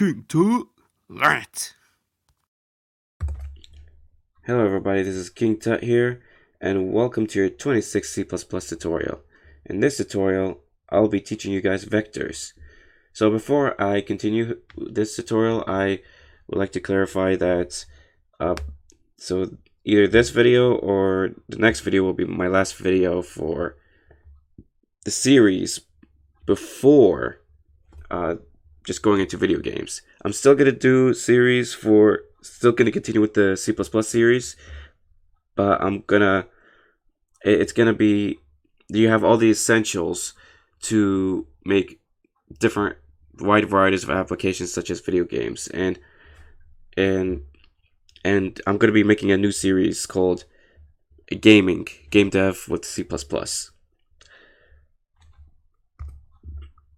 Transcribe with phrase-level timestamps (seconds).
[0.00, 0.66] King Tut.
[1.10, 1.74] Right.
[4.46, 6.22] Hello everybody, this is King Tut here,
[6.58, 9.20] and welcome to your 26 C++ tutorial.
[9.66, 12.54] In this tutorial, I'll be teaching you guys vectors.
[13.12, 16.00] So before I continue this tutorial, I
[16.46, 17.84] would like to clarify that
[18.40, 18.54] uh,
[19.18, 19.50] so
[19.84, 23.76] either this video or the next video will be my last video for
[25.04, 25.80] the series
[26.46, 27.42] before
[28.10, 28.36] uh,
[28.84, 30.02] just going into video games.
[30.24, 34.56] I'm still gonna do series for still gonna continue with the C++ series,
[35.54, 36.46] but I'm gonna
[37.42, 38.38] it's gonna be
[38.88, 40.34] you have all the essentials
[40.82, 42.00] to make
[42.58, 42.96] different
[43.38, 45.98] wide varieties of applications such as video games and
[46.96, 47.42] and
[48.24, 50.44] and I'm gonna be making a new series called
[51.40, 53.06] gaming game dev with C++.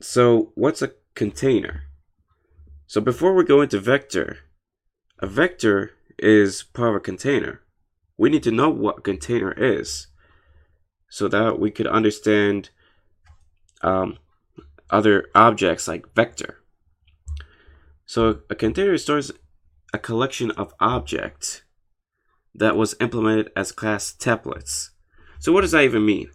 [0.00, 1.82] So what's a container?
[2.86, 4.38] So before we go into vector,
[5.18, 7.62] a vector is part of a container.
[8.16, 10.06] We need to know what a container is
[11.08, 12.70] so that we could understand
[13.82, 14.18] um,
[14.90, 16.60] other objects like vector.
[18.04, 19.32] So a container stores
[19.92, 21.62] a collection of objects
[22.54, 24.90] that was implemented as class templates.
[25.38, 26.30] So what does that even mean?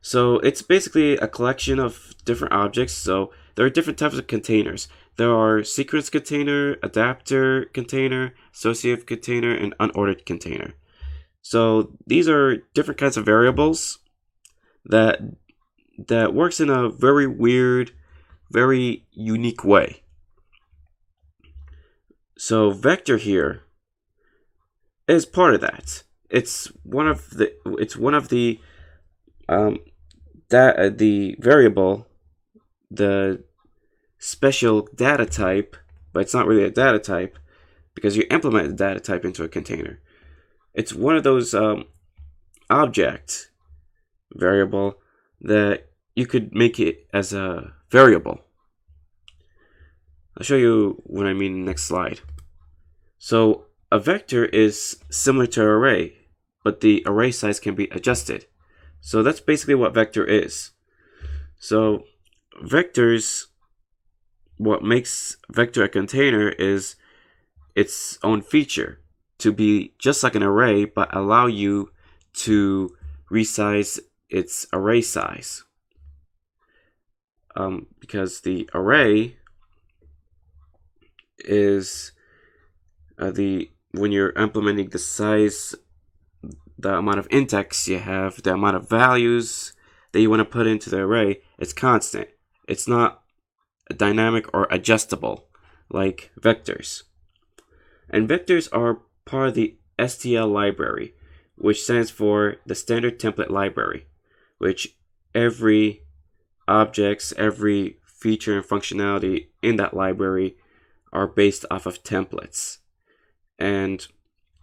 [0.00, 2.94] So it's basically a collection of different objects.
[2.94, 4.88] So there are different types of containers.
[5.16, 10.74] There are sequence container, adapter container, associative container, and unordered container.
[11.42, 13.98] So these are different kinds of variables
[14.84, 15.20] that
[16.08, 17.92] that works in a very weird,
[18.50, 20.02] very unique way.
[22.36, 23.62] So vector here
[25.08, 26.02] is part of that.
[26.28, 28.60] It's one of the it's one of the
[29.48, 29.78] um,
[30.48, 32.06] that uh, the variable,
[32.90, 33.44] the
[34.18, 35.76] special data type,
[36.12, 37.38] but it's not really a data type
[37.94, 40.00] because you implement the data type into a container.
[40.74, 41.86] It's one of those um,
[42.68, 43.50] object
[44.34, 44.98] variable
[45.40, 48.40] that you could make it as a variable.
[50.36, 52.20] I'll show you what I mean next slide.
[53.18, 56.14] So a vector is similar to an array,
[56.62, 58.46] but the array size can be adjusted.
[59.06, 60.72] So that's basically what vector is.
[61.60, 62.06] So
[62.60, 63.44] vectors,
[64.56, 66.96] what makes vector a container is
[67.76, 68.98] its own feature
[69.38, 71.92] to be just like an array, but allow you
[72.46, 72.96] to
[73.30, 75.62] resize its array size.
[77.54, 79.36] Um, because the array
[81.38, 82.10] is
[83.20, 85.76] uh, the when you're implementing the size
[86.78, 89.72] the amount of index you have, the amount of values
[90.12, 92.28] that you want to put into the array, it's constant.
[92.68, 93.22] It's not
[93.94, 95.48] dynamic or adjustable
[95.90, 97.04] like vectors.
[98.10, 101.14] And vectors are part of the STL library,
[101.56, 104.06] which stands for the standard template library,
[104.58, 104.96] which
[105.34, 106.02] every
[106.68, 110.56] objects, every feature and functionality in that library
[111.12, 112.78] are based off of templates.
[113.58, 114.06] And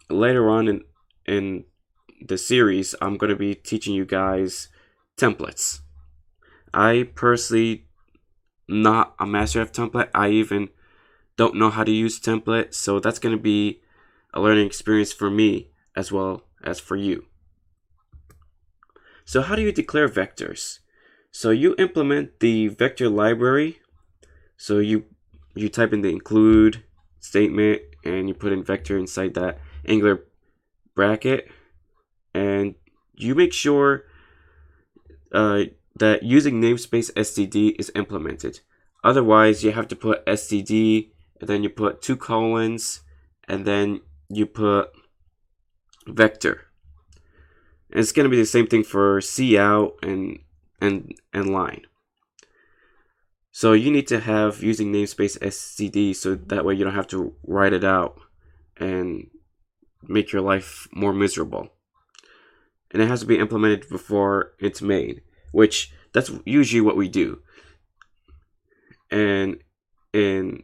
[0.09, 0.81] later on in,
[1.25, 1.65] in
[2.27, 4.69] the series, I'm going to be teaching you guys
[5.17, 5.81] templates.
[6.73, 7.85] I personally
[8.67, 10.09] not a master of template.
[10.13, 10.69] I even
[11.37, 13.81] don't know how to use template, so that's going to be
[14.33, 17.25] a learning experience for me as well as for you.
[19.25, 20.79] So how do you declare vectors?
[21.31, 23.79] So you implement the vector library.
[24.57, 25.05] So you
[25.55, 26.83] you type in the include
[27.19, 30.25] statement and you put in vector inside that angular
[30.95, 31.49] bracket
[32.33, 32.75] and
[33.15, 34.03] you make sure
[35.31, 35.63] uh,
[35.95, 38.61] that using namespace std is implemented.
[39.03, 43.01] Otherwise, you have to put std and then you put two colons
[43.47, 44.91] and then you put
[46.07, 46.67] vector.
[47.91, 50.39] And it's going to be the same thing for cout and
[50.81, 51.81] and and line.
[53.51, 57.35] So you need to have using namespace std so that way you don't have to
[57.45, 58.19] write it out
[58.77, 59.29] and
[60.01, 61.69] make your life more miserable
[62.93, 67.39] and it has to be implemented before it's made, which that's usually what we do.
[69.11, 69.57] And
[70.13, 70.63] in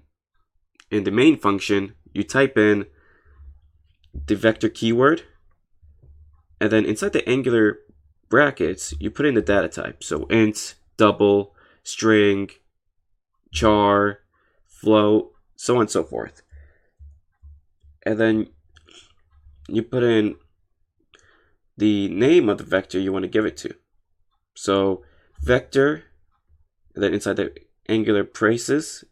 [0.91, 2.85] in the main function, you type in
[4.27, 5.23] the vector keyword,
[6.61, 7.79] and then inside the angular
[8.29, 10.03] brackets, you put in the data type.
[10.03, 12.49] So int, double, string,
[13.51, 14.19] char,
[14.67, 16.41] float, so on and so forth.
[18.05, 18.47] And then
[19.67, 20.35] you put in
[21.79, 23.73] the name of the vector you want to give it to.
[24.55, 25.03] So
[25.41, 26.03] vector,
[26.93, 27.53] and then inside the
[27.87, 29.05] angular braces,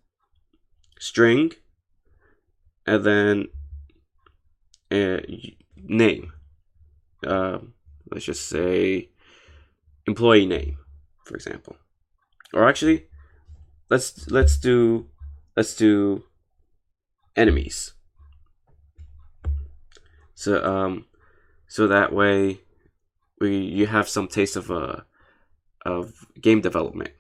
[1.00, 1.54] string,
[2.86, 3.48] and then
[4.92, 6.34] a name.
[7.26, 7.60] Uh,
[8.12, 9.12] let's just say
[10.06, 10.78] employee name,
[11.24, 11.78] for example.
[12.54, 13.08] Or actually,
[13.90, 15.08] let's let's do
[15.56, 16.24] let's do
[17.36, 17.94] enemies.
[20.36, 21.06] So um,
[21.68, 22.62] so that way,
[23.40, 25.02] we you have some taste of uh
[25.86, 27.12] of game development.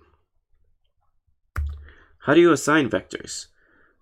[2.19, 3.47] How do you assign vectors?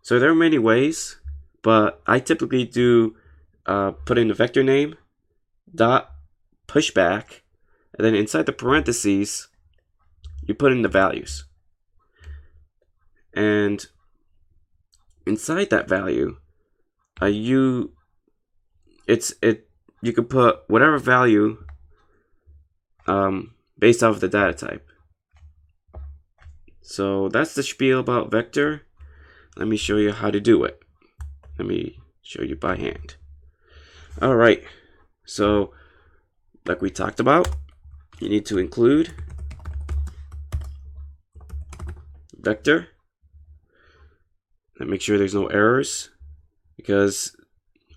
[0.02, 1.18] So there are many ways,
[1.62, 3.16] but I typically do
[3.66, 4.96] uh, put in the vector name,
[5.74, 6.12] dot
[6.68, 7.42] pushback,
[7.98, 9.48] and then inside the parentheses,
[10.44, 11.46] you put in the values.
[13.34, 13.86] And
[15.26, 16.38] inside that value,
[17.22, 17.94] uh, you
[19.08, 19.70] it's it
[20.06, 21.58] you can put whatever value
[23.08, 24.88] um, based off the data type.
[26.82, 28.84] So that's the spiel about vector.
[29.58, 30.80] Let me show you how to do it.
[31.58, 33.16] Let me show you by hand.
[34.22, 34.64] All right.
[35.26, 35.72] So
[36.66, 37.48] like we talked about,
[38.20, 39.14] you need to include
[42.40, 42.90] vector
[44.80, 46.10] and make sure there's no errors
[46.78, 47.36] because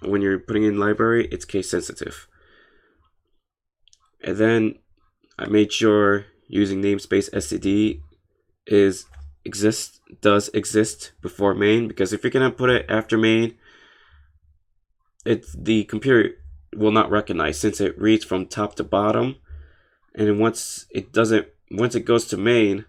[0.00, 2.26] when you're putting in library, it's case sensitive.
[4.22, 4.74] And then
[5.38, 8.00] I made sure using namespace std
[8.66, 9.06] is
[9.44, 13.54] exist does exist before main because if you're gonna put it after main,
[15.24, 16.30] it's the computer
[16.74, 19.36] will not recognize since it reads from top to bottom,
[20.14, 22.84] and once it doesn't once it goes to main,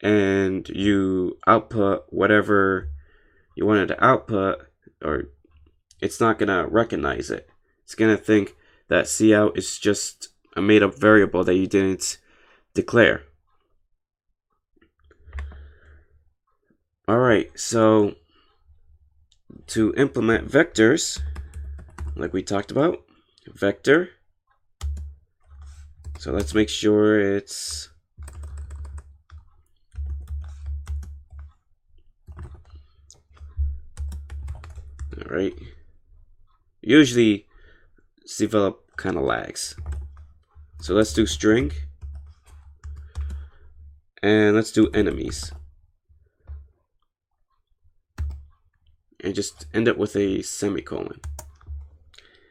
[0.00, 2.90] and you output whatever
[3.56, 4.66] you wanted to output
[5.02, 5.24] or
[6.00, 7.48] it's not going to recognize it.
[7.84, 8.56] It's going to think
[8.88, 12.18] that cout is just a made up variable that you didn't
[12.74, 13.22] declare.
[17.08, 18.16] All right, so
[19.68, 21.20] to implement vectors,
[22.16, 23.04] like we talked about,
[23.46, 24.10] vector.
[26.18, 27.90] So let's make sure it's
[35.16, 35.54] all right
[36.86, 37.46] usually
[38.26, 39.74] Cevelop kind of lags.
[40.80, 41.72] So let's do string.
[44.22, 45.52] And let's do enemies.
[49.22, 51.20] And just end it with a semicolon.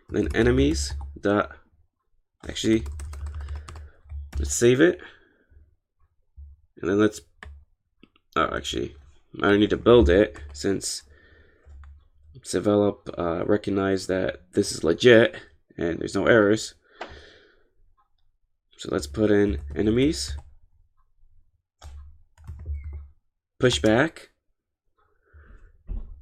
[0.09, 1.51] then enemies dot
[2.47, 2.83] actually
[4.37, 4.99] let's save it.
[6.77, 7.21] And then let's
[8.35, 8.95] oh actually
[9.41, 11.03] I don't need to build it since
[12.45, 15.35] Cevelop uh, recognize that this is legit
[15.77, 16.75] and there's no errors.
[18.77, 20.37] So let's put in enemies,
[23.59, 24.29] push back,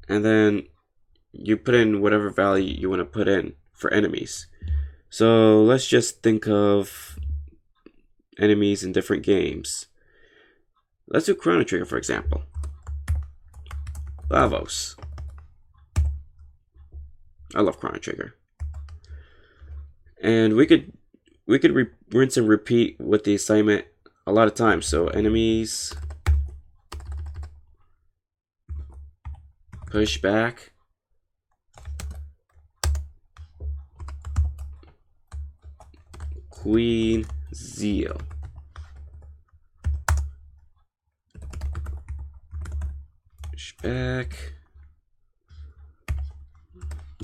[0.07, 0.67] and then
[1.33, 4.47] you put in whatever value you want to put in for enemies.
[5.09, 7.19] So let's just think of
[8.39, 9.87] enemies in different games.
[11.07, 12.43] Let's do Chrono Trigger, for example.
[14.29, 14.95] Lavos.
[17.55, 18.35] I love Chrono Trigger.
[20.21, 20.93] And we could
[21.45, 23.85] we could re- rinse and repeat with the assignment
[24.25, 24.85] a lot of times.
[24.85, 25.93] So enemies
[29.87, 30.71] push back.
[36.49, 38.21] Queen Zeal.
[43.51, 44.53] Push back.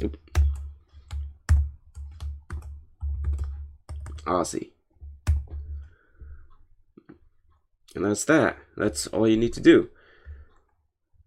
[0.01, 0.17] Nope.
[4.25, 4.71] Ozzie.
[7.95, 8.57] And that's that.
[8.77, 9.89] That's all you need to do.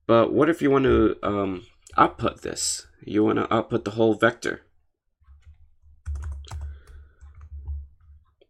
[0.06, 2.86] But what if you want to um, output this?
[3.04, 4.62] You want to output the whole vector.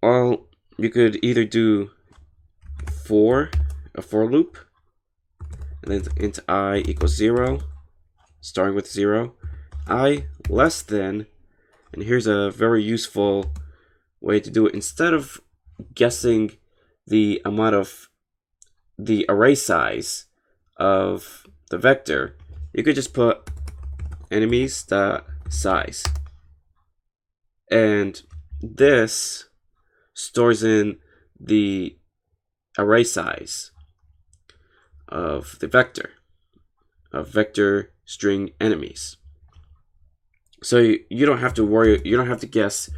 [0.02, 1.90] Well, you could either do
[3.06, 3.50] for,
[3.94, 4.58] a for loop,
[5.82, 7.60] and then int i equals 0,
[8.40, 9.34] starting with 0,
[9.86, 11.26] i less than,
[11.92, 13.52] and here's a very useful
[14.20, 14.74] way to do it.
[14.74, 15.40] Instead of
[15.94, 16.52] guessing
[17.06, 18.08] the amount of
[18.98, 20.26] the array size
[20.76, 22.36] of the vector,
[22.72, 23.50] you could just put
[24.30, 26.04] enemies dot size.
[27.70, 28.22] And
[28.60, 29.48] this
[30.14, 30.98] stores in
[31.38, 31.98] the
[32.78, 33.72] array size
[35.08, 36.10] of the vector
[37.12, 39.16] of vector string enemies.
[40.62, 40.78] So
[41.11, 42.88] you, don't have to worry, you don't have to guess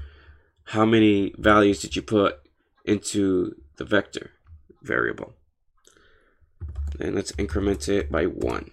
[0.65, 2.37] how many values did you put
[2.85, 4.31] into the vector
[4.83, 5.35] variable.
[7.01, 8.71] And let's increment it by one.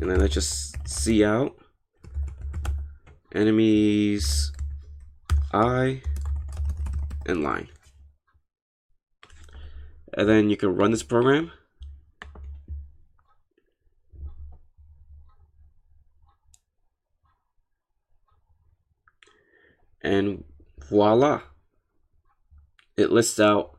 [0.00, 1.56] And then let's just see out.
[3.32, 4.52] Enemies
[5.52, 6.02] I
[7.26, 7.68] and line.
[10.16, 11.52] And then you can run this program.
[20.04, 20.44] And
[20.78, 21.40] voila.
[22.96, 23.76] It lists out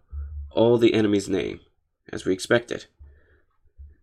[0.51, 1.61] all the enemy's name,
[2.11, 2.87] as we expected.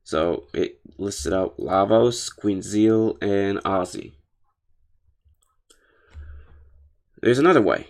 [0.05, 4.15] So it listed out Lavos, Queen Zeal, and Ozzie.
[7.21, 7.87] There's another way.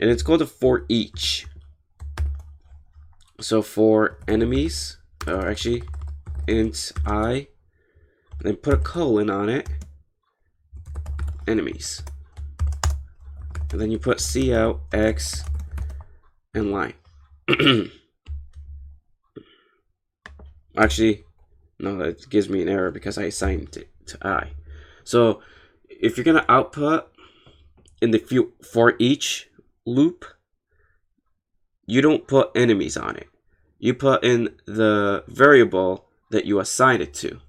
[0.00, 1.46] And it's called a for each.
[3.40, 5.82] So for enemies, or actually,
[6.46, 7.48] int i,
[8.40, 9.68] then put a colon on it.
[11.46, 12.02] Enemies.
[13.72, 15.44] And then you put C out, X,
[16.54, 16.92] and line.
[20.76, 21.24] Actually,
[21.78, 24.50] no, that gives me an error because I assigned it to I.
[25.04, 25.40] So
[25.88, 27.10] if you're gonna output
[28.00, 29.48] in the few for each
[29.86, 30.24] loop,
[31.86, 33.28] you don't put enemies on it.
[33.78, 37.40] You put in the variable that you assign it to.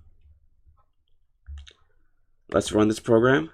[2.51, 3.51] Let's run this program.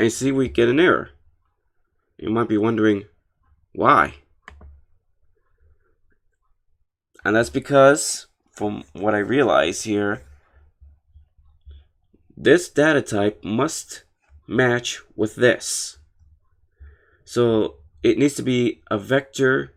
[0.00, 1.10] And see we get an error.
[2.16, 3.04] You might be wondering
[3.74, 4.14] why.
[7.22, 10.22] And that's because, from what I realize here,
[12.34, 14.04] this data type must
[14.46, 15.98] match with this.
[17.26, 19.74] So it needs to be a vector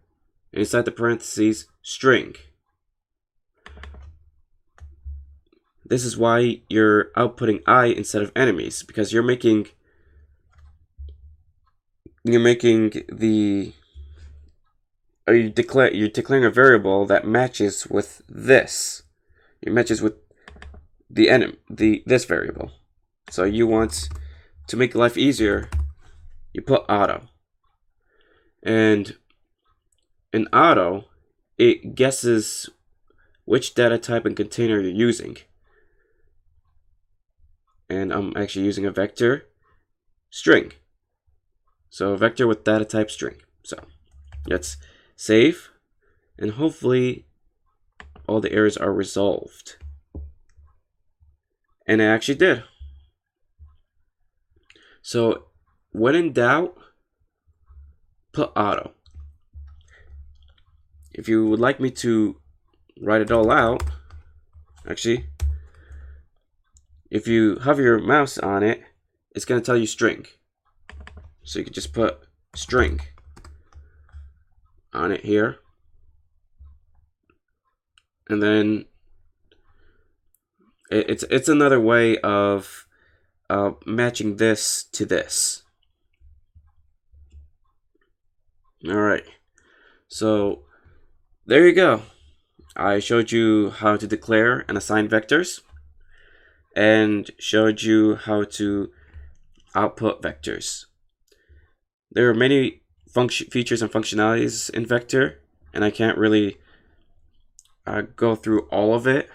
[0.53, 2.35] inside the parentheses string.
[5.85, 9.67] This is why you're outputting i instead of enemies because you're making
[12.23, 13.73] you're making the
[15.27, 19.03] or you declare you're declaring a variable that matches with this.
[19.61, 20.15] It matches with
[21.09, 22.71] the enemy the this variable.
[23.29, 24.09] So you want
[24.67, 25.69] to make life easier,
[26.53, 27.29] you put auto.
[28.61, 29.15] And
[30.31, 31.05] in auto,
[31.57, 32.69] it guesses
[33.45, 35.37] which data type and container you're using.
[37.89, 39.45] And I'm actually using a vector
[40.29, 40.71] string.
[41.93, 43.35] So vector with data type string.
[43.63, 43.77] So
[44.47, 44.77] let's
[45.15, 45.69] save,
[46.39, 47.27] and hopefully
[48.25, 49.75] all the errors are resolved.
[51.85, 52.63] And it actually did.
[55.03, 55.49] So
[55.91, 56.75] when in doubt,
[58.33, 58.93] put auto.
[61.11, 62.37] If you would like me to
[63.03, 63.83] write it all out,
[64.89, 65.27] actually,
[67.11, 68.81] if you hover your mouse on it,
[69.35, 70.25] it's going to tell you string.
[71.43, 72.19] So you could just put
[72.55, 73.01] string
[74.93, 75.57] on it here.
[78.29, 78.85] And then
[80.89, 82.87] it's it's another way of
[83.49, 85.63] uh, matching this to this.
[88.87, 89.23] All right.
[90.07, 90.63] So
[91.45, 92.03] there you go.
[92.75, 95.61] I showed you how to declare and assign vectors
[96.75, 98.91] and showed you how to
[99.75, 100.85] output vectors.
[102.13, 105.41] There are many function features and functionalities in Vector,
[105.73, 106.57] and I can't really
[107.87, 109.29] uh, go through all of it.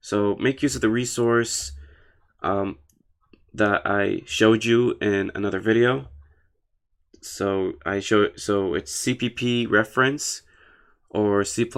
[0.00, 1.72] So make use of the resource
[2.42, 2.78] um,
[3.52, 6.08] that I showed you in another video.
[7.20, 10.42] So I show so it's CPP reference
[11.10, 11.74] or C++.com.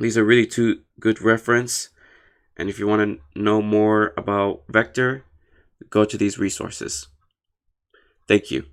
[0.00, 1.88] These are really two good reference.
[2.56, 5.24] And if you want to know more about Vector,
[5.90, 7.08] go to these resources.
[8.26, 8.66] Thank you.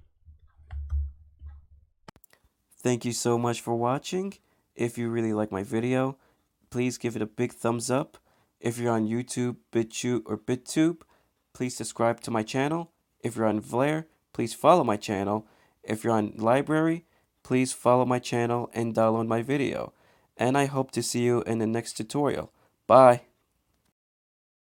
[2.82, 4.34] Thank you so much for watching.
[4.76, 6.18] If you really like my video,
[6.70, 8.18] please give it a big thumbs up.
[8.60, 11.02] If you're on YouTube, BitChute, or BitTube,
[11.54, 12.92] please subscribe to my channel.
[13.22, 15.48] If you're on Vlare, please follow my channel.
[15.84, 17.04] If you're on LBRY,
[17.44, 19.94] please follow my channel and download my video.
[20.38, 22.52] And I hope to see you in the next tutorial.
[22.88, 23.22] Bye.